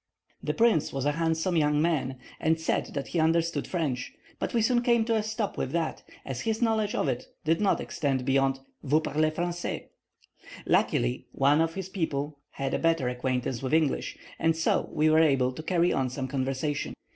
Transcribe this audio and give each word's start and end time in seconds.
The 0.41 0.55
prince 0.55 0.91
was 0.91 1.05
a 1.05 1.11
handsome 1.11 1.55
young 1.55 1.79
man, 1.79 2.17
and 2.39 2.59
said 2.59 2.87
that 2.95 3.09
he 3.09 3.19
understood 3.19 3.67
French; 3.67 4.11
but 4.39 4.51
we 4.51 4.63
soon 4.63 4.81
came 4.81 5.05
to 5.05 5.15
a 5.15 5.21
stop 5.21 5.57
with 5.59 5.73
that, 5.73 6.01
as 6.25 6.41
his 6.41 6.59
knowledge 6.59 6.95
of 6.95 7.07
it 7.07 7.27
did 7.45 7.61
not 7.61 7.79
extend 7.79 8.25
beyond 8.25 8.61
"Vous 8.81 8.99
parlez 9.01 9.31
Francais!" 9.31 9.91
Luckily, 10.65 11.27
one 11.33 11.61
of 11.61 11.75
his 11.75 11.87
people 11.89 12.39
had 12.49 12.73
a 12.73 12.79
better 12.79 13.09
acquaintance 13.09 13.61
with 13.61 13.75
English, 13.75 14.17
and 14.39 14.57
so 14.57 14.89
we 14.91 15.07
were 15.07 15.19
able 15.19 15.51
to 15.51 15.61
carry 15.61 15.93
on 15.93 16.09
some 16.09 16.27
conversation. 16.27 16.95